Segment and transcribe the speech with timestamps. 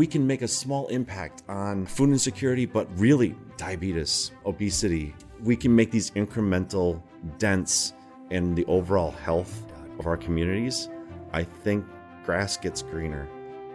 [0.00, 5.76] we can make a small impact on food insecurity, but really diabetes, obesity, we can
[5.76, 7.02] make these incremental
[7.36, 7.92] dents
[8.30, 9.62] in the overall health
[9.98, 10.88] of our communities.
[11.34, 11.84] I think
[12.24, 13.28] grass gets greener,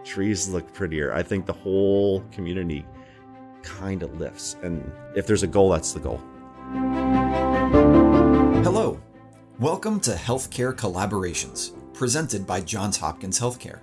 [0.04, 1.14] trees look prettier.
[1.14, 2.88] I think the whole community
[3.62, 4.56] kind of lifts.
[4.64, 6.20] And if there's a goal, that's the goal.
[8.64, 9.00] Hello.
[9.60, 13.82] Welcome to Healthcare Collaborations, presented by Johns Hopkins Healthcare,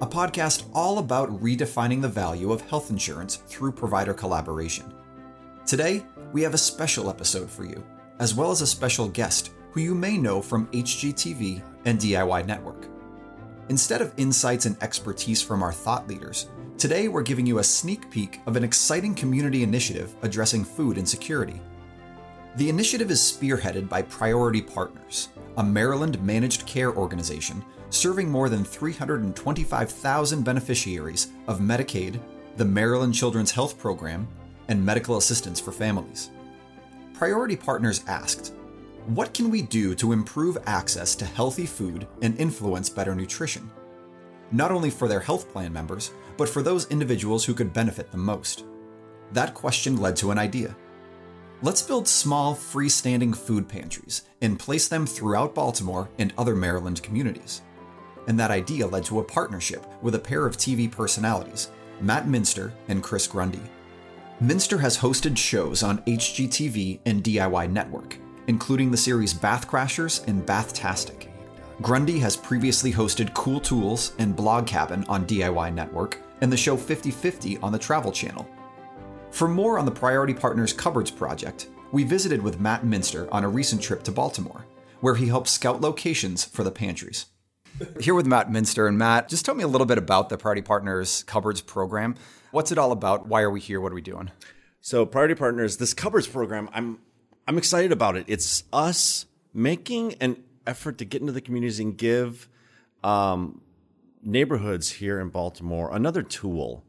[0.00, 4.94] a podcast all about redefining the value of health insurance through provider collaboration.
[5.66, 7.84] Today, we have a special episode for you,
[8.20, 12.86] as well as a special guest who you may know from HGTV and DIY Network.
[13.70, 18.08] Instead of insights and expertise from our thought leaders, today we're giving you a sneak
[18.08, 21.60] peek of an exciting community initiative addressing food insecurity.
[22.54, 28.64] The initiative is spearheaded by Priority Partners, a Maryland managed care organization serving more than
[28.64, 32.20] 325,000 beneficiaries of Medicaid,
[32.56, 34.28] the Maryland Children's Health Program,
[34.68, 36.30] and medical assistance for families.
[37.14, 38.54] Priority Partners asked,
[39.06, 43.70] What can we do to improve access to healthy food and influence better nutrition?
[44.52, 48.18] Not only for their health plan members, but for those individuals who could benefit the
[48.18, 48.64] most.
[49.32, 50.76] That question led to an idea
[51.60, 57.62] Let's build small, freestanding food pantries and place them throughout Baltimore and other Maryland communities.
[58.28, 62.70] And that idea led to a partnership with a pair of TV personalities, Matt Muenster
[62.86, 63.62] and Chris Grundy.
[64.40, 70.46] Muenster has hosted shows on HGTV and DIY Network, including the series Bath Crashers and
[70.46, 71.28] Bathtastic.
[71.80, 76.76] Grundy has previously hosted Cool Tools and Blog Cabin on DIY Network and the show
[76.76, 78.48] 50 50 on the Travel Channel.
[79.30, 83.48] For more on the Priority Partners Cupboards project, we visited with Matt Muenster on a
[83.48, 84.66] recent trip to Baltimore,
[85.00, 87.26] where he helped scout locations for the pantries.
[88.00, 88.88] Here with Matt Muenster.
[88.88, 92.16] And Matt, just tell me a little bit about the Priority Partners Cupboards program.
[92.50, 93.26] What's it all about?
[93.26, 93.80] Why are we here?
[93.80, 94.30] What are we doing?
[94.80, 96.98] So, Priority Partners, this Cupboards program, I'm
[97.46, 98.24] I'm excited about it.
[98.28, 102.48] It's us making an effort to get into the communities and give
[103.02, 103.60] um,
[104.22, 106.84] neighborhoods here in Baltimore another tool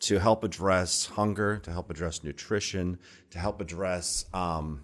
[0.00, 2.98] to help address hunger, to help address nutrition,
[3.30, 4.82] to help address um,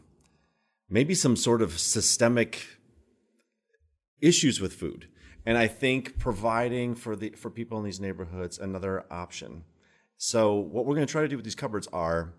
[0.88, 2.66] maybe some sort of systemic
[4.20, 5.09] issues with food.
[5.47, 9.65] And I think providing for the for people in these neighborhoods another option.
[10.17, 12.34] So what we're going to try to do with these cupboards are,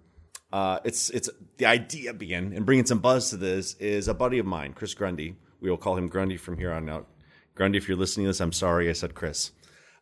[0.53, 4.37] uh, it's it's the idea being and bringing some buzz to this is a buddy
[4.37, 5.35] of mine, Chris Grundy.
[5.59, 7.07] We will call him Grundy from here on out.
[7.55, 9.51] Grundy, if you're listening to this, I'm sorry I said Chris.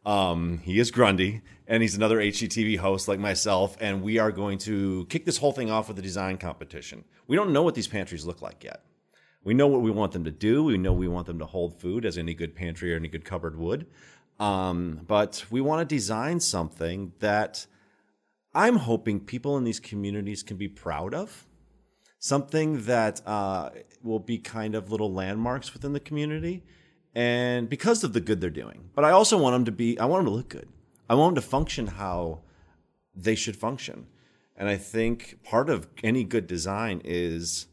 [0.06, 3.78] Um, he is Grundy, and he's another HGTV host like myself.
[3.80, 7.04] And we are going to kick this whole thing off with a design competition.
[7.28, 8.84] We don't know what these pantries look like yet.
[9.44, 10.64] We know what we want them to do.
[10.64, 13.26] We know we want them to hold food, as any good pantry or any good
[13.26, 13.88] cupboard would.
[14.40, 17.66] Um, but we want to design something that
[18.54, 21.46] I'm hoping people in these communities can be proud of.
[22.20, 23.70] Something that uh,
[24.04, 26.64] will be kind of little landmarks within the community
[27.16, 28.90] and because of the good they're doing.
[28.94, 30.68] But I also want them to be, I want them to look good.
[31.10, 32.42] I want them to function how
[33.16, 34.08] they should function.
[34.56, 37.68] And I think part of any good design is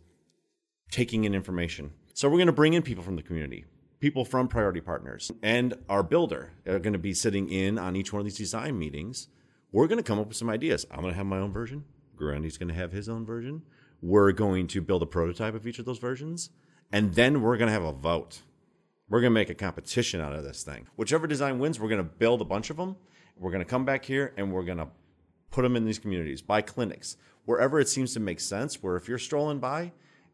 [0.90, 1.92] taking in information.
[2.14, 3.64] So we're going to bring in people from the community,
[4.00, 8.12] people from priority partners, and our builder are going to be sitting in on each
[8.12, 9.28] one of these design meetings.
[9.72, 10.86] We're going to come up with some ideas.
[10.90, 11.84] I'm going to have my own version.
[12.16, 13.62] Grundy's going to have his own version.
[14.00, 16.50] We're going to build a prototype of each of those versions.
[16.92, 18.42] And then we're going to have a vote
[19.08, 20.88] we're going to make a competition out of this thing.
[20.96, 22.96] Whichever design wins, we're going to build a bunch of them.
[23.36, 24.88] We're going to come back here and we're going to
[25.50, 28.82] put them in these communities, by clinics, wherever it seems to make sense.
[28.82, 29.92] Where if you're strolling by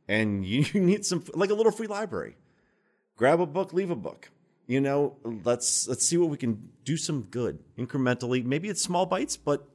[0.08, 2.36] and you need some, like a little free library,
[3.16, 4.30] grab a book, leave a book.
[4.66, 6.96] You know, let's let's see what we can do.
[6.96, 8.44] Some good incrementally.
[8.44, 9.68] Maybe it's small bites, but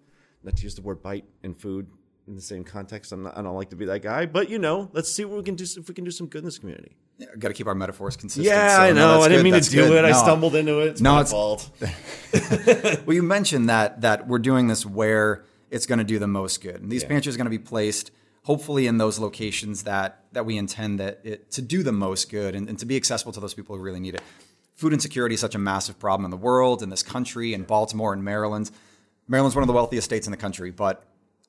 [0.43, 1.87] not to use the word bite in food
[2.25, 3.11] in the same context.
[3.11, 5.37] I'm not, I don't like to be that guy, but you know, let's see what
[5.37, 6.95] we can do if we can do some good in this community.
[7.17, 8.45] Yeah, Got to keep our metaphors consistent.
[8.45, 9.17] Yeah, so, I know.
[9.17, 10.05] no, I didn't good, mean to that's do good.
[10.05, 10.05] it.
[10.05, 10.87] I stumbled into it.
[10.89, 11.69] It's No, my it's- fault.
[13.05, 16.61] well, you mentioned that that we're doing this where it's going to do the most
[16.61, 17.09] good, and these Yeah.
[17.09, 18.11] pantries are going to be placed
[18.47, 22.55] hopefully in those locations that that we intend that it to do the most good
[22.55, 24.21] and, and to be accessible to those people who really need it.
[24.73, 28.13] Food insecurity is such a massive problem in the world, in this country, in Baltimore
[28.13, 28.71] and Maryland.
[29.27, 31.03] Maryland's one of the wealthiest states in the country, but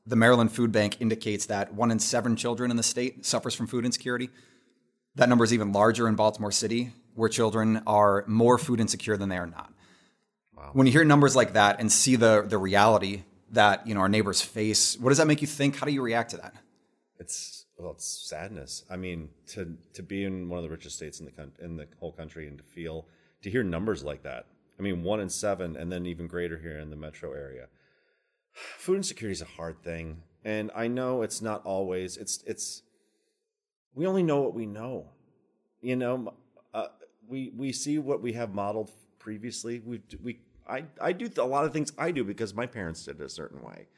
[0.06, 3.68] the Maryland Food Bank indicates that one in seven children in the state suffers from
[3.68, 4.28] food insecurity.
[5.14, 9.28] That number is even larger in Baltimore City, where children are more food insecure than
[9.28, 9.72] they are not.
[10.72, 13.22] When you hear numbers like that and see the the reality
[13.52, 15.76] that you know our neighbors face, what does that make you think?
[15.76, 16.54] How do you react to that?
[17.18, 18.84] It's well, it's sadness.
[18.90, 21.76] I mean, to to be in one of the richest states in the coun- in
[21.76, 23.06] the whole country and to feel
[23.42, 24.46] to hear numbers like that.
[24.78, 27.66] I mean, one in seven, and then even greater here in the metro area.
[28.52, 32.16] food insecurity is a hard thing, and I know it's not always.
[32.16, 32.82] It's it's
[33.94, 35.06] we only know what we know.
[35.80, 36.34] You know,
[36.72, 36.88] uh,
[37.28, 39.82] we we see what we have modeled previously.
[39.84, 40.38] We we
[40.68, 43.28] I I do a lot of things I do because my parents did it a
[43.28, 43.88] certain way.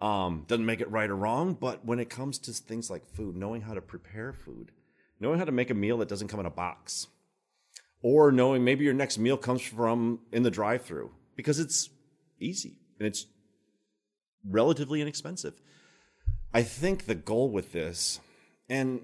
[0.00, 3.34] Um, doesn't make it right or wrong, but when it comes to things like food,
[3.34, 4.70] knowing how to prepare food,
[5.20, 7.06] knowing how to make a meal that doesn't come in a box,
[8.02, 11.88] or knowing maybe your next meal comes from in the drive-through because it's
[12.38, 13.26] easy and it's
[14.44, 15.60] relatively inexpensive.
[16.52, 18.20] I think the goal with this,
[18.68, 19.00] and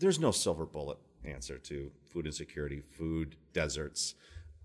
[0.00, 4.14] there's no silver bullet answer to food insecurity, food deserts,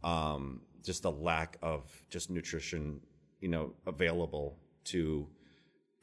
[0.04, 3.00] um, just the lack of just nutrition,
[3.42, 5.28] you know, available to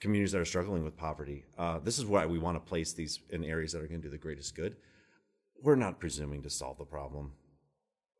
[0.00, 1.44] communities that are struggling with poverty.
[1.56, 4.08] Uh, this is why we want to place these in areas that are going to
[4.08, 4.76] do the greatest good.
[5.62, 7.32] We're not presuming to solve the problem.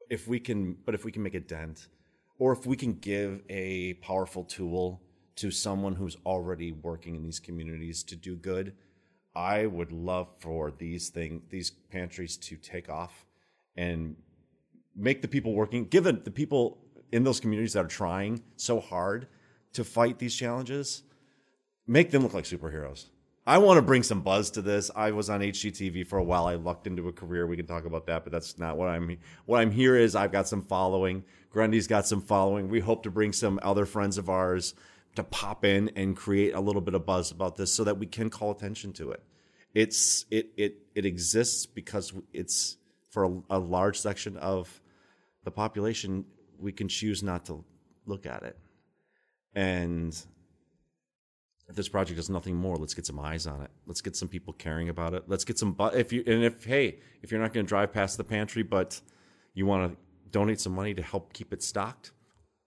[0.08, 1.88] If we can, but if we can make a dent,
[2.38, 5.02] or if we can give a powerful tool
[5.36, 8.74] to someone who's already working in these communities to do good,
[9.34, 13.26] I would love for these thing these pantries to take off
[13.76, 14.16] and
[14.94, 16.78] make the people working, give the people
[17.12, 19.26] in those communities that are trying so hard
[19.72, 21.02] to fight these challenges,
[21.86, 23.06] make them look like superheroes.
[23.46, 24.90] I want to bring some buzz to this.
[24.96, 26.46] I was on HGTV for a while.
[26.46, 27.46] I lucked into a career.
[27.46, 29.18] We can talk about that, but that's not what I'm.
[29.44, 31.24] What I'm here is I've got some following.
[31.50, 32.68] Grundy's got some following.
[32.70, 34.74] We hope to bring some other friends of ours
[35.16, 38.06] to pop in and create a little bit of buzz about this so that we
[38.06, 39.22] can call attention to it.
[39.74, 42.78] It's it it it exists because it's
[43.10, 44.80] for a, a large section of
[45.44, 46.24] the population
[46.58, 47.62] we can choose not to
[48.06, 48.58] look at it.
[49.54, 50.16] And
[51.68, 53.70] if this project does nothing more, let's get some eyes on it.
[53.86, 55.24] Let's get some people caring about it.
[55.26, 57.92] Let's get some but if you and if hey, if you're not going to drive
[57.92, 59.00] past the pantry but
[59.54, 59.98] you want to
[60.30, 62.12] donate some money to help keep it stocked,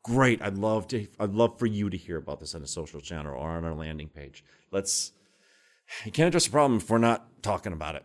[0.03, 0.41] great.
[0.41, 1.07] I'd love to.
[1.19, 3.75] I'd love for you to hear about this on a social channel or on our
[3.75, 4.43] landing page.
[4.71, 5.11] Let's.
[6.03, 8.03] You can't address a problem if we're not talking about it.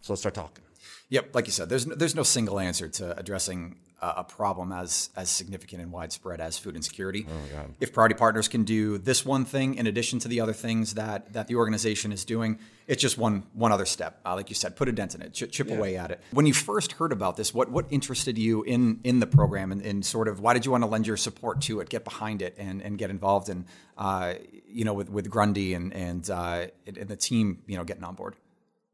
[0.00, 0.64] So let's start talking.
[1.08, 5.10] Yep, like you said, there's no, there's no single answer to addressing a problem as
[5.16, 7.24] as significant and widespread as food insecurity.
[7.28, 10.94] Oh, if Priority Partners can do this one thing in addition to the other things
[10.94, 12.58] that that the organization is doing,
[12.88, 14.20] it's just one one other step.
[14.26, 15.76] Uh, like you said, put a dent in it, ch- chip yeah.
[15.76, 16.20] away at it.
[16.32, 19.80] When you first heard about this, what what interested you in in the program and,
[19.82, 22.42] and, sort of why did you want to lend your support to it, get behind
[22.42, 23.66] it, and and get involved in
[23.98, 24.34] uh,
[24.66, 28.16] you know with with Grundy and and uh, and the team you know getting on
[28.16, 28.34] board?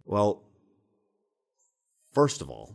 [0.05, 0.43] Well,
[2.12, 2.75] first of all.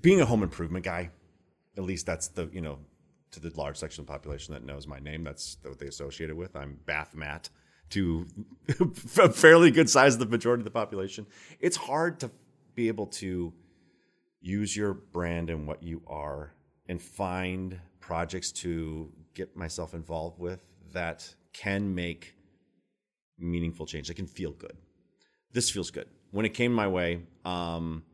[0.00, 1.10] Being a home improvement guy,
[1.76, 2.78] at least that's the you know
[3.32, 5.24] to the large section of the population that knows my name.
[5.24, 6.54] That's what they associate it with.
[6.54, 7.48] I'm Bath Matt
[7.90, 8.26] to
[9.18, 11.26] a fairly good size of the majority of the population.
[11.60, 12.30] It's hard to
[12.74, 13.52] be able to
[14.40, 16.52] use your brand and what you are
[16.88, 20.60] and find projects to get myself involved with
[20.92, 22.34] that can make
[23.38, 24.08] meaningful change.
[24.08, 24.76] That can feel good.
[25.52, 26.08] This feels good.
[26.30, 28.04] When it came my way, um,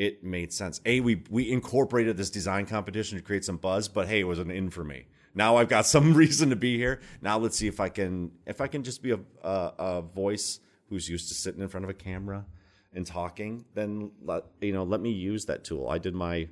[0.00, 0.80] it made sense.
[0.86, 4.38] A, we we incorporated this design competition to create some buzz, but hey, it was
[4.38, 5.04] an in for me.
[5.34, 7.00] Now I've got some reason to be here.
[7.20, 10.60] Now let's see if I can if I can just be a a, a voice
[10.88, 12.46] who's used to sitting in front of a camera
[12.94, 13.66] and talking.
[13.74, 15.86] Then let you know let me use that tool.
[15.90, 16.48] I did my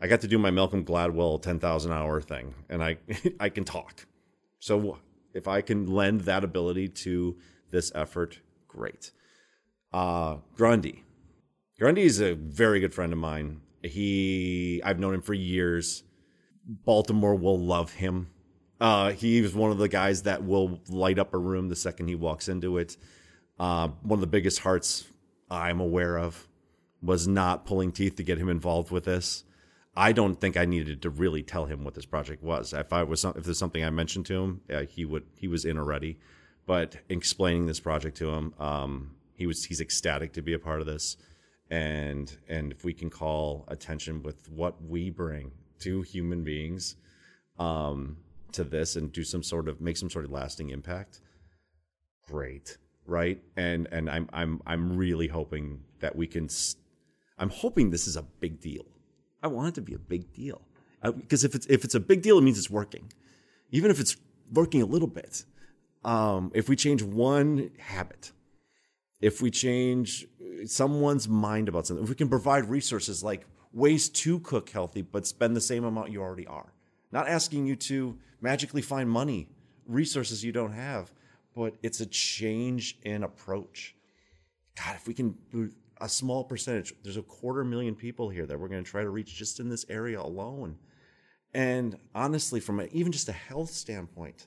[0.00, 2.96] I got to do my Malcolm Gladwell ten thousand hour thing, and I
[3.38, 4.06] I can talk.
[4.58, 4.98] So
[5.34, 7.36] if I can lend that ability to
[7.70, 9.12] this effort, great.
[9.92, 11.04] Uh, Grundy
[11.82, 13.60] Grundy is a very good friend of mine.
[13.82, 16.04] He, I've known him for years.
[16.64, 18.30] Baltimore will love him.
[18.80, 22.06] Uh, he was one of the guys that will light up a room the second
[22.06, 22.96] he walks into it.
[23.58, 25.06] Uh, one of the biggest hearts
[25.50, 26.46] I'm aware of
[27.02, 29.42] was not pulling teeth to get him involved with this.
[29.96, 32.72] I don't think I needed to really tell him what this project was.
[32.72, 35.64] If I was, if there's something I mentioned to him, uh, he would, he was
[35.64, 36.20] in already.
[36.64, 40.80] But explaining this project to him, um, he was, he's ecstatic to be a part
[40.80, 41.16] of this
[41.72, 45.50] and and if we can call attention with what we bring
[45.80, 46.96] to human beings
[47.58, 48.18] um,
[48.52, 51.20] to this and do some sort of make some sort of lasting impact
[52.28, 52.76] great
[53.06, 53.40] right?
[53.56, 56.48] And and i'm i'm i'm really hoping that we can
[57.38, 58.84] i'm hoping this is a big deal.
[59.42, 60.62] I want it to be a big deal.
[61.02, 63.12] Because if it's if it's a big deal it means it's working.
[63.70, 64.16] Even if it's
[64.52, 65.44] working a little bit.
[66.04, 68.32] Um, if we change one habit
[69.22, 70.26] if we change
[70.66, 75.26] someone's mind about something, if we can provide resources like ways to cook healthy, but
[75.26, 76.72] spend the same amount you already are,
[77.12, 79.48] not asking you to magically find money,
[79.86, 81.12] resources you don't have,
[81.54, 83.94] but it's a change in approach.
[84.76, 85.36] God, if we can
[86.00, 89.10] a small percentage, there's a quarter million people here that we're going to try to
[89.10, 90.76] reach just in this area alone.
[91.54, 94.46] And honestly, from a, even just a health standpoint,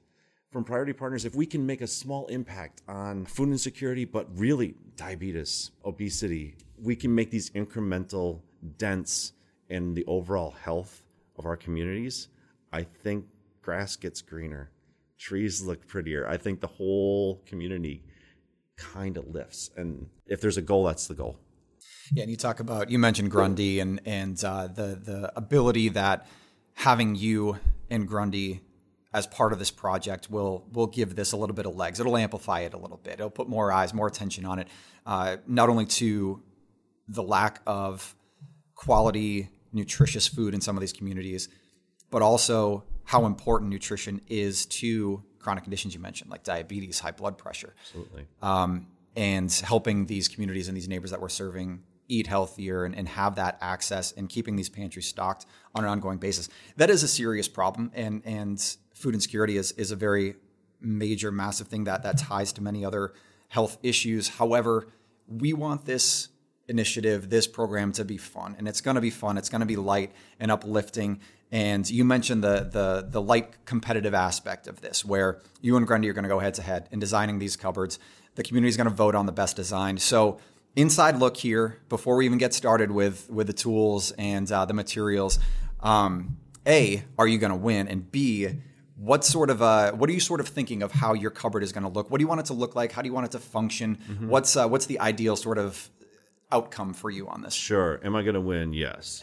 [0.55, 4.74] from priority partners, if we can make a small impact on food insecurity, but really
[4.95, 8.39] diabetes, obesity, we can make these incremental
[8.77, 9.33] dents
[9.67, 11.03] in the overall health
[11.38, 12.29] of our communities.
[12.71, 13.25] I think
[13.62, 14.71] grass gets greener,
[15.19, 16.25] trees look prettier.
[16.25, 18.05] I think the whole community
[18.77, 19.71] kind of lifts.
[19.75, 21.38] And if there's a goal, that's the goal.
[22.13, 26.27] Yeah, and you talk about you mentioned Grundy and and uh, the the ability that
[26.75, 27.59] having you
[27.89, 28.62] and Grundy
[29.15, 32.00] as part of this project will will give this a little bit of legs.
[32.00, 33.13] It'll amplify it a little bit.
[33.13, 34.67] It'll put more eyes, more attention on it.
[35.05, 36.43] Uh, not only to
[37.07, 38.13] the lack of
[38.75, 41.48] quality, nutritious food in some of these communities,
[42.12, 47.38] but also how important nutrition is to chronic conditions you mentioned, like diabetes, high blood
[47.38, 47.74] pressure.
[47.81, 48.25] Absolutely.
[48.41, 53.07] Um, and helping these communities and these neighbors that we're serving eat healthier and, and
[53.07, 56.50] have that access and keeping these pantries stocked on an ongoing basis.
[56.75, 57.91] That is a serious problem.
[57.93, 60.35] And, and food insecurity is, is a very
[60.81, 63.13] major, massive thing that, that ties to many other
[63.49, 64.27] health issues.
[64.29, 64.87] However,
[65.27, 66.29] we want this
[66.67, 69.37] initiative, this program to be fun, and it's going to be fun.
[69.37, 71.19] It's going to be light and uplifting.
[71.51, 76.09] And you mentioned the the the light competitive aspect of this, where you and Grundy
[76.09, 77.99] are going to go head to head in designing these cupboards.
[78.35, 79.97] The community is going to vote on the best design.
[79.97, 80.39] So
[80.75, 84.73] inside look here before we even get started with with the tools and uh, the
[84.73, 85.39] materials.
[85.81, 87.87] Um, a, are you going to win?
[87.87, 88.47] And B,
[88.97, 91.71] what sort of uh, what are you sort of thinking of how your cupboard is
[91.71, 92.09] going to look?
[92.09, 92.91] What do you want it to look like?
[92.91, 93.97] How do you want it to function?
[94.09, 94.29] Mm-hmm.
[94.29, 95.89] What's uh, what's the ideal sort of
[96.51, 97.53] outcome for you on this?
[97.53, 97.99] Sure.
[98.03, 98.73] Am I going to win?
[98.73, 99.21] Yes.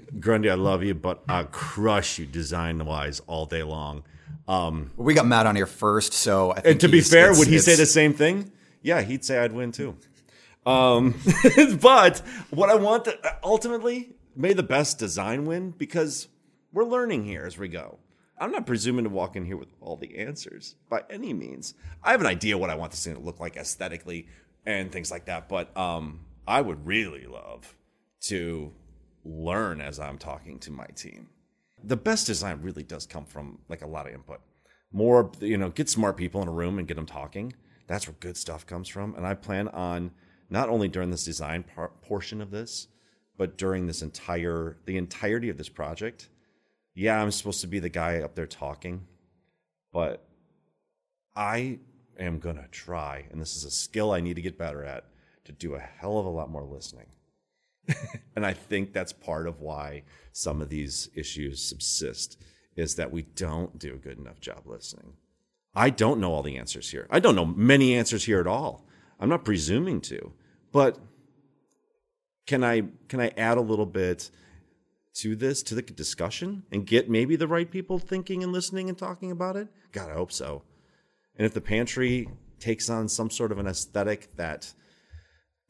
[0.20, 4.04] Grundy, I love you, but I'll crush you design wise all day long.
[4.48, 7.74] Um, we got Matt on here first, so and to be fair, would he say
[7.74, 8.52] the same thing?
[8.82, 9.96] Yeah, he'd say I'd win too.
[10.64, 11.14] Um,
[11.80, 12.18] but
[12.50, 16.28] what I want to, ultimately, may the best design win because
[16.72, 17.98] we're learning here as we go.
[18.38, 21.74] I'm not presuming to walk in here with all the answers by any means.
[22.02, 24.26] I have an idea what I want this thing to look like aesthetically
[24.66, 27.74] and things like that, but um, I would really love
[28.22, 28.72] to
[29.24, 31.28] learn as I'm talking to my team.
[31.82, 34.40] The best design really does come from like a lot of input.
[34.92, 37.52] More, you know, get smart people in a room and get them talking.
[37.86, 39.14] That's where good stuff comes from.
[39.14, 40.10] And I plan on
[40.50, 42.88] not only during this design par- portion of this,
[43.36, 46.28] but during this entire the entirety of this project.
[46.96, 49.06] Yeah, I'm supposed to be the guy up there talking,
[49.92, 50.26] but
[51.36, 51.78] I
[52.18, 55.04] am going to try and this is a skill I need to get better at
[55.44, 57.08] to do a hell of a lot more listening.
[58.34, 62.40] and I think that's part of why some of these issues subsist
[62.76, 65.12] is that we don't do a good enough job listening.
[65.74, 67.06] I don't know all the answers here.
[67.10, 68.86] I don't know many answers here at all.
[69.20, 70.32] I'm not presuming to,
[70.72, 70.98] but
[72.46, 74.30] can I can I add a little bit
[75.16, 78.98] to this to the discussion and get maybe the right people thinking and listening and
[78.98, 79.68] talking about it?
[79.92, 80.62] God, I hope so.
[81.36, 84.72] And if the pantry takes on some sort of an aesthetic that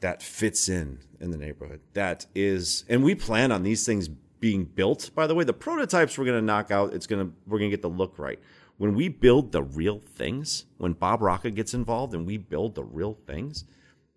[0.00, 4.64] that fits in in the neighborhood, that is, and we plan on these things being
[4.64, 5.10] built.
[5.14, 6.92] By the way, the prototypes we're going to knock out.
[6.92, 8.38] It's going to we're going to get the look right
[8.78, 12.84] when we build the real things, when Bob Rocca gets involved and we build the
[12.84, 13.64] real things,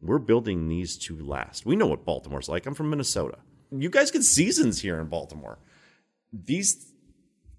[0.02, 1.66] we're building these to last.
[1.66, 2.66] We know what Baltimore's like.
[2.66, 3.40] I'm from Minnesota.
[3.72, 5.60] You guys get seasons here in Baltimore.
[6.34, 6.92] These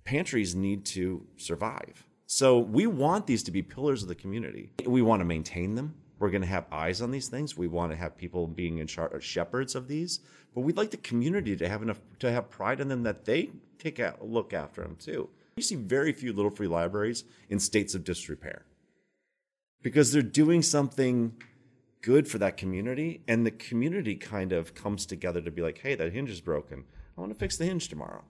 [0.04, 2.04] pantries need to survive.
[2.26, 4.72] So we want these to be pillars of the community.
[4.84, 5.94] We want to maintain them.
[6.18, 7.56] We're going to have eyes on these things.
[7.56, 10.20] We want to have people being in charge, shepherds of these.
[10.54, 13.50] But we'd like the community to have enough to have pride in them that they
[13.78, 15.30] take a look after them too.
[15.56, 18.64] You see very few little free libraries in states of disrepair
[19.82, 21.34] because they're doing something
[22.02, 25.94] good for that community and the community kind of comes together to be like hey
[25.94, 26.84] that hinge is broken
[27.16, 28.24] i want to fix the hinge tomorrow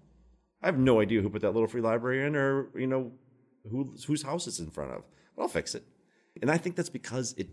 [0.63, 3.13] i have no idea who put that little free library in or you know
[3.71, 5.03] who, whose house it's in front of
[5.37, 5.85] but i'll fix it
[6.43, 7.49] and i think that's because it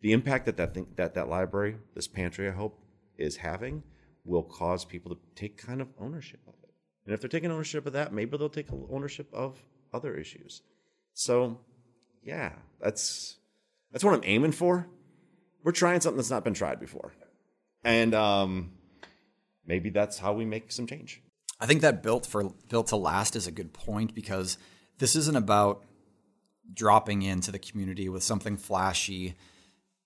[0.00, 2.80] the impact that that thing, that that library this pantry i hope
[3.16, 3.82] is having
[4.24, 6.68] will cause people to take kind of ownership of it
[7.08, 9.64] and if they're taking ownership of that, maybe they'll take ownership of
[9.94, 10.60] other issues.
[11.14, 11.58] So,
[12.22, 12.52] yeah,
[12.82, 13.38] that's
[13.90, 14.86] that's what I'm aiming for.
[15.64, 17.12] We're trying something that's not been tried before,
[17.84, 18.72] and um,
[19.66, 21.22] maybe that's how we make some change.
[21.60, 24.58] I think that built for built to last is a good point because
[24.98, 25.84] this isn't about
[26.72, 29.34] dropping into the community with something flashy,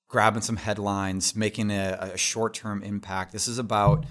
[0.09, 3.33] grabbing some headlines, making a, a short term impact.
[3.33, 4.07] This is about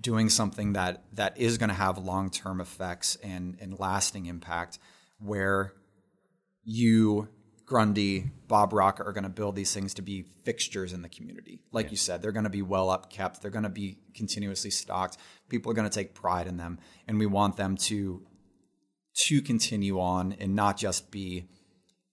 [0.00, 4.78] doing something that that is going to have long term effects and and lasting impact,
[5.18, 5.72] where
[6.64, 7.28] you
[7.72, 11.58] Grundy, Bob Rock are going to build these things to be fixtures in the community.
[11.72, 11.92] Like yeah.
[11.92, 13.40] you said, they're going to be well upkept.
[13.40, 15.16] They're going to be continuously stocked.
[15.48, 18.26] People are going to take pride in them, and we want them to
[19.14, 21.48] to continue on and not just be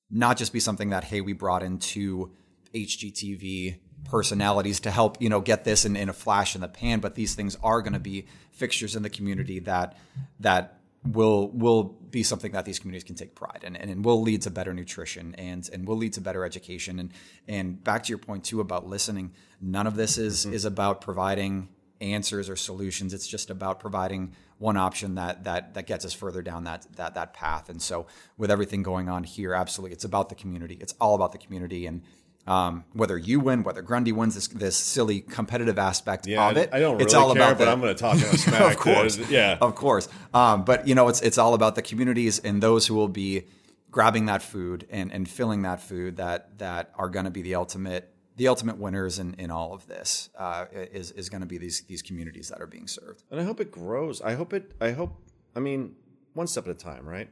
[0.09, 2.31] not just be something that hey we brought into
[2.73, 7.01] HGTV personalities to help you know get this in, in a flash in the pan,
[7.01, 9.97] but these things are going to be fixtures in the community that
[10.39, 14.21] that will will be something that these communities can take pride in and, and will
[14.21, 16.99] lead to better nutrition and and will lead to better education.
[16.99, 17.11] And
[17.47, 20.53] and back to your point too about listening none of this is mm-hmm.
[20.53, 21.69] is about providing
[22.01, 23.13] answers or solutions.
[23.13, 27.15] It's just about providing one option that that that gets us further down that that
[27.15, 27.69] that path.
[27.69, 30.77] And so with everything going on here absolutely it's about the community.
[30.81, 31.85] It's all about the community.
[31.85, 32.01] And
[32.47, 36.69] um, whether you win, whether Grundy wins this, this silly competitive aspect yeah, of it,
[36.73, 37.57] I don't really it's all care, about.
[37.59, 38.73] But the, I'm going to talk about smack.
[38.73, 40.07] of course, yeah, of course.
[40.33, 43.45] Um, but you know, it's it's all about the communities and those who will be
[43.91, 47.55] grabbing that food and and filling that food that that are going to be the
[47.55, 51.57] ultimate the ultimate winners in, in all of this uh, is is going to be
[51.57, 53.21] these these communities that are being served.
[53.29, 54.21] And I hope it grows.
[54.21, 54.71] I hope it.
[54.79, 55.21] I hope.
[55.55, 55.95] I mean,
[56.33, 57.29] one step at a time, right?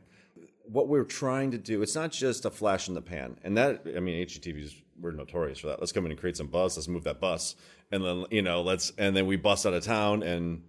[0.63, 3.83] What we're trying to do, it's not just a flash in the pan, and that
[3.95, 5.79] I mean, HGTV is we're notorious for that.
[5.79, 6.77] Let's come in and create some buzz.
[6.77, 7.55] Let's move that bus,
[7.91, 10.63] and then you know, let's and then we bust out of town, and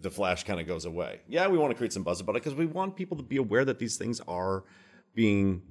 [0.00, 1.20] the flash kind of goes away.
[1.28, 3.36] Yeah, we want to create some buzz about it because we want people to be
[3.36, 4.64] aware that these things are
[5.14, 5.62] being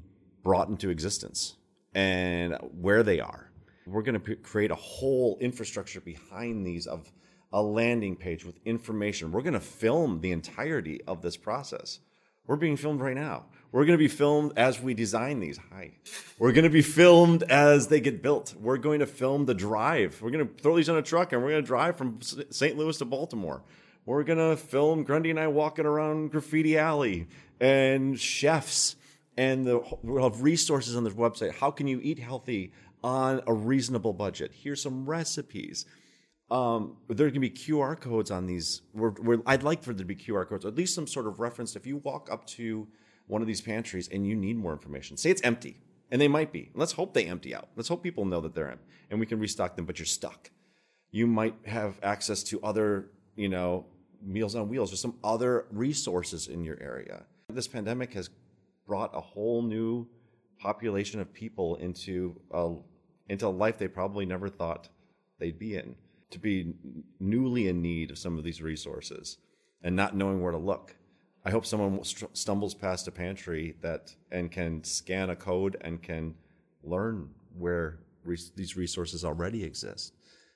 [0.43, 1.55] brought into existence
[1.93, 3.51] and where they are.
[3.85, 7.11] We're going to p- create a whole infrastructure behind these of
[7.51, 9.31] a landing page with information.
[9.31, 11.99] We're going to film the entirety of this process.
[12.47, 13.45] We're being filmed right now.
[13.73, 15.59] We're going to be filmed as we design these.
[15.71, 15.93] Hi.
[16.37, 18.53] We're going to be filmed as they get built.
[18.53, 20.21] We're going to film the drive.
[20.21, 22.77] We're going to throw these on a truck and we're going to drive from St.
[22.77, 23.63] Louis to Baltimore.
[24.05, 27.27] We're going to film Grundy and I walking around Graffiti Alley
[27.59, 28.95] and chefs.
[29.37, 31.55] And the, we'll have resources on this website.
[31.55, 34.51] How can you eat healthy on a reasonable budget?
[34.53, 35.87] Here's some recipes.
[36.51, 38.83] Um, there can be QR codes on these.
[38.93, 41.25] We're, we're, I'd like for there to be QR codes, or at least some sort
[41.25, 41.75] of reference.
[41.75, 42.87] If you walk up to
[43.27, 45.77] one of these pantries and you need more information, say it's empty,
[46.11, 46.69] and they might be.
[46.73, 47.69] Let's hope they empty out.
[47.75, 50.51] Let's hope people know that they're empty and we can restock them, but you're stuck.
[51.11, 53.85] You might have access to other, you know,
[54.25, 57.23] Meals on Wheels or some other resources in your area.
[57.49, 58.29] This pandemic has
[58.87, 60.07] brought a whole new
[60.59, 62.73] population of people into a,
[63.27, 64.89] into a life they probably never thought
[65.39, 65.95] they'd be in.
[66.31, 66.73] To be
[67.19, 69.37] newly in need of some of these resources
[69.83, 70.95] and not knowing where to look
[71.45, 76.35] I hope someone stumbles past a pantry that and can scan a code and can
[76.83, 77.99] learn where
[78.55, 80.13] these resources already exist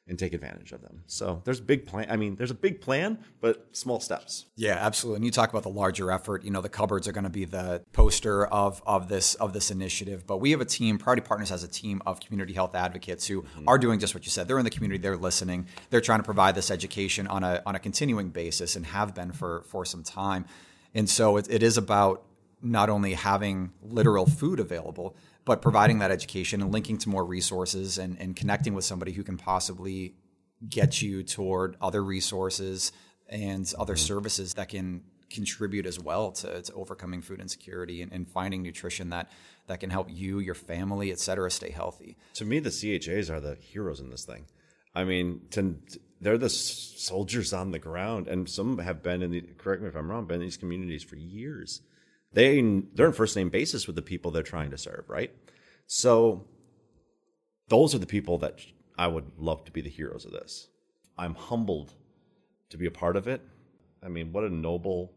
[0.10, 1.04] and take advantage of them.
[1.06, 2.08] So there's a big plan.
[2.10, 4.46] I mean, there's a big plan, but small steps.
[4.56, 5.18] Yeah, absolutely.
[5.18, 6.46] And you talk about the larger effort.
[6.46, 9.70] You know, the cupboards are going to be the poster of of this of this
[9.70, 10.26] initiative.
[10.26, 10.98] But we have a team.
[10.98, 13.68] Priority Partners has a team of community health advocates who mm-hmm.
[13.68, 14.48] are doing just what you said.
[14.48, 15.02] They're in the community.
[15.02, 15.68] They're listening.
[15.90, 19.34] They're trying to provide this education on a on a continuing basis and have been
[19.34, 20.46] for for some time.
[20.98, 22.24] And so it, it is about
[22.62, 28.00] not only having literal food available, but providing that education and linking to more resources
[28.00, 30.16] and, and connecting with somebody who can possibly
[30.68, 32.92] get you toward other resources
[33.30, 34.08] and other mm-hmm.
[34.08, 39.10] services that can contribute as well to, to overcoming food insecurity and, and, finding nutrition
[39.10, 39.30] that
[39.68, 42.18] that can help you, your family, et cetera, stay healthy.
[42.36, 44.46] To me, the CHAs are the heroes in this thing.
[44.96, 45.76] I mean, to,
[46.20, 49.42] they're the soldiers on the ground, and some have been in the.
[49.58, 50.26] Correct me if I'm wrong.
[50.26, 51.82] Been in these communities for years.
[52.34, 52.60] They
[52.94, 55.32] they're in first name basis with the people they're trying to serve, right?
[55.86, 56.48] So
[57.70, 58.60] those are the people that
[58.98, 60.68] I would love to be the heroes of this.
[61.18, 61.94] I'm humbled
[62.70, 63.42] to be a part of it.
[64.04, 65.14] I mean, what a noble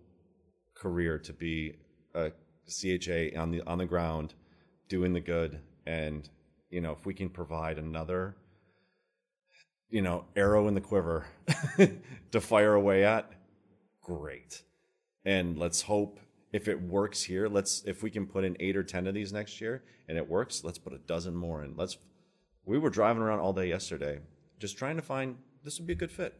[0.75, 1.77] career to be
[2.15, 2.33] a
[2.69, 4.35] CHA on the on the ground,
[4.89, 6.29] doing the good, and
[6.71, 8.37] you know, if we can provide another
[9.91, 11.27] you know, arrow in the quiver
[12.31, 13.31] to fire away at,
[14.03, 14.63] great.
[15.25, 16.21] And let's hope
[16.53, 19.33] if it works here, let's if we can put in eight or ten of these
[19.33, 21.75] next year and it works, let's put a dozen more in.
[21.77, 21.97] Let's
[22.65, 24.21] we were driving around all day yesterday
[24.61, 26.39] just trying to find this would be a good fit.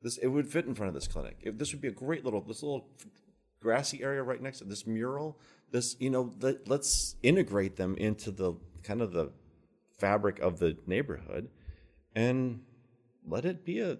[0.00, 1.36] This it would fit in front of this clinic.
[1.42, 2.88] If this would be a great little this little
[3.60, 5.38] grassy area right next to this mural.
[5.70, 9.32] This you know let, let's integrate them into the kind of the
[9.98, 11.48] fabric of the neighborhood
[12.14, 12.60] and
[13.26, 13.98] let it be a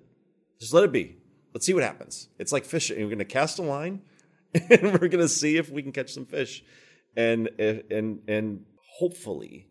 [0.61, 1.17] just let it be.
[1.53, 2.29] Let's see what happens.
[2.39, 2.99] It's like fishing.
[2.99, 4.03] We're going to cast a line,
[4.55, 6.63] and we're going to see if we can catch some fish,
[7.17, 8.65] and and and
[8.99, 9.69] hopefully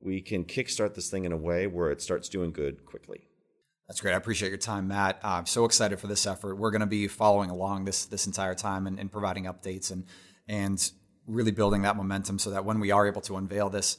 [0.00, 3.28] we can kickstart this thing in a way where it starts doing good quickly.
[3.86, 4.14] That's great.
[4.14, 5.20] I appreciate your time, Matt.
[5.22, 6.56] Uh, I'm so excited for this effort.
[6.56, 10.04] We're going to be following along this this entire time and, and providing updates and
[10.48, 10.90] and
[11.26, 13.98] really building that momentum so that when we are able to unveil this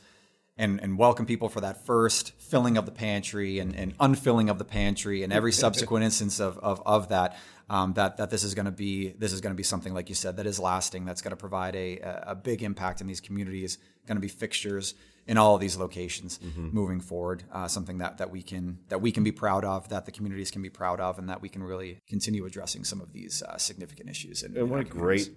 [0.57, 4.59] and, and welcome people for that first filling of the pantry and, and unfilling of
[4.59, 7.37] the pantry and every subsequent instance of, of, of that,
[7.69, 10.09] um, that, that this is going to be, this is going to be something, like
[10.09, 13.21] you said, that is lasting, that's going to provide a, a big impact in these
[13.21, 14.93] communities, going to be fixtures
[15.25, 16.69] in all of these locations mm-hmm.
[16.71, 17.43] moving forward.
[17.51, 20.51] Uh, something that that we can that we can be proud of, that the communities
[20.51, 23.57] can be proud of, and that we can really continue addressing some of these uh,
[23.57, 24.43] significant issues.
[24.43, 25.29] In, and what a great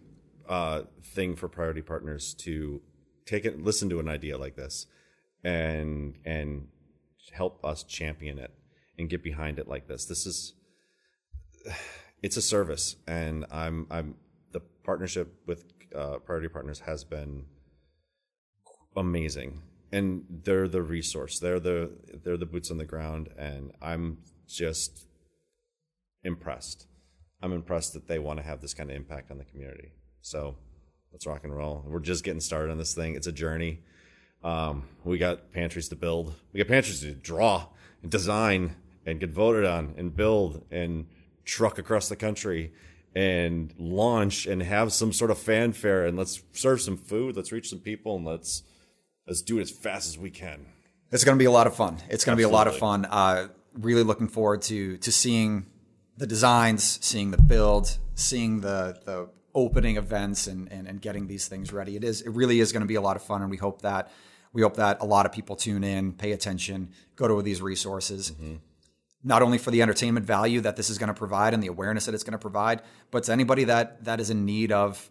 [0.48, 2.82] uh, thing for priority partners to
[3.26, 4.86] take it, listen to an idea like this,
[5.46, 6.66] and and
[7.32, 8.52] help us champion it
[8.98, 10.04] and get behind it like this.
[10.06, 10.54] This is
[12.22, 14.16] it's a service, and I'm I'm
[14.52, 17.46] the partnership with uh, priority partners has been
[18.96, 21.38] amazing and they're the resource.
[21.38, 21.90] They're the
[22.24, 25.06] they're the boots on the ground, and I'm just
[26.24, 26.86] impressed.
[27.42, 29.92] I'm impressed that they want to have this kind of impact on the community.
[30.22, 30.56] So
[31.12, 31.84] let's rock and roll.
[31.86, 33.14] We're just getting started on this thing.
[33.14, 33.80] It's a journey.
[34.46, 36.32] Um, we got pantries to build.
[36.52, 37.66] We got pantries to draw
[38.00, 41.06] and design and get voted on and build and
[41.44, 42.72] truck across the country
[43.16, 47.36] and launch and have some sort of fanfare and let's serve some food.
[47.36, 48.62] Let's reach some people and let's
[49.26, 50.66] let's do it as fast as we can.
[51.10, 51.98] It's going to be a lot of fun.
[52.08, 53.04] It's going to be a lot of fun.
[53.04, 55.66] Uh, really looking forward to to seeing
[56.18, 61.48] the designs, seeing the build, seeing the the opening events, and, and and getting these
[61.48, 61.96] things ready.
[61.96, 63.82] It is it really is going to be a lot of fun, and we hope
[63.82, 64.08] that
[64.56, 68.30] we hope that a lot of people tune in, pay attention, go to these resources.
[68.30, 68.54] Mm-hmm.
[69.22, 72.06] Not only for the entertainment value that this is going to provide and the awareness
[72.06, 75.10] that it's going to provide, but to anybody that that is in need of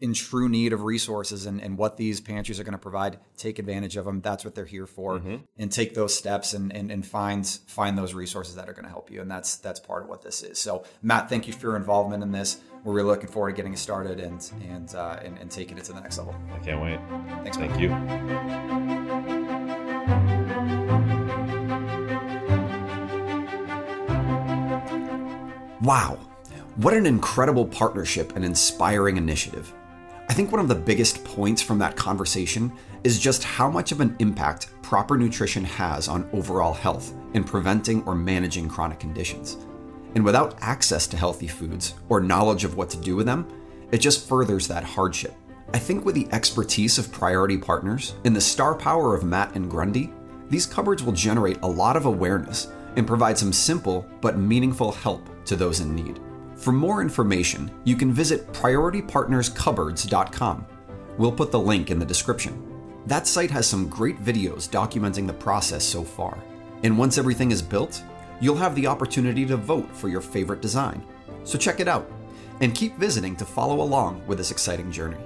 [0.00, 3.58] in true need of resources and, and what these pantries are going to provide, take
[3.58, 4.20] advantage of them.
[4.20, 5.18] That's what they're here for.
[5.18, 5.36] Mm-hmm.
[5.58, 8.90] And take those steps and, and, and find find those resources that are going to
[8.90, 9.20] help you.
[9.20, 10.58] And that's that's part of what this is.
[10.58, 12.60] So Matt, thank you for your involvement in this.
[12.82, 15.84] We're really looking forward to getting it started and and uh, and, and taking it
[15.84, 16.34] to the next level.
[16.54, 16.98] I can't wait.
[17.42, 17.58] Thanks.
[17.58, 17.80] Thank Matt.
[17.80, 17.90] you.
[25.82, 26.18] Wow.
[26.76, 29.74] What an incredible partnership and inspiring initiative.
[30.30, 34.00] I think one of the biggest points from that conversation is just how much of
[34.00, 39.56] an impact proper nutrition has on overall health in preventing or managing chronic conditions.
[40.14, 43.44] And without access to healthy foods or knowledge of what to do with them,
[43.90, 45.34] it just furthers that hardship.
[45.74, 49.68] I think with the expertise of priority partners and the star power of Matt and
[49.68, 50.12] Grundy,
[50.48, 55.28] these cupboards will generate a lot of awareness and provide some simple but meaningful help
[55.46, 56.20] to those in need.
[56.60, 60.66] For more information, you can visit PriorityPartnersCupboards.com.
[61.16, 62.62] We'll put the link in the description.
[63.06, 66.36] That site has some great videos documenting the process so far.
[66.82, 68.04] And once everything is built,
[68.42, 71.02] you'll have the opportunity to vote for your favorite design.
[71.44, 72.12] So check it out
[72.60, 75.16] and keep visiting to follow along with this exciting journey.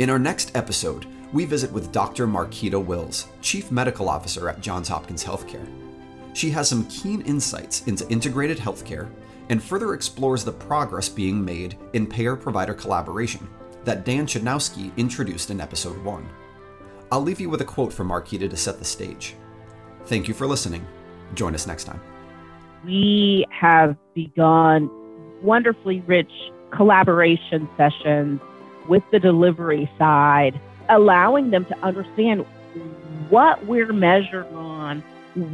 [0.00, 2.26] In our next episode, we visit with Dr.
[2.26, 5.66] Marquita Wills, Chief Medical Officer at Johns Hopkins Healthcare.
[6.34, 9.08] She has some keen insights into integrated healthcare
[9.52, 13.46] and further explores the progress being made in payer provider collaboration
[13.84, 16.26] that Dan Chudnowski introduced in episode 1.
[17.12, 19.34] I'll leave you with a quote from Marquita to set the stage.
[20.06, 20.86] Thank you for listening.
[21.34, 22.00] Join us next time.
[22.82, 24.90] We have begun
[25.42, 26.32] wonderfully rich
[26.70, 28.40] collaboration sessions
[28.88, 32.46] with the delivery side, allowing them to understand
[33.28, 35.00] what we're measured on,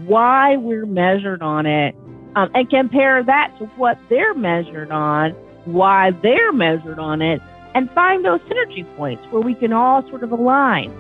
[0.07, 1.97] why we're measured on it,
[2.37, 5.33] um, and compare that to what they're measured on,
[5.65, 7.41] why they're measured on it,
[7.75, 10.91] and find those synergy points where we can all sort of align.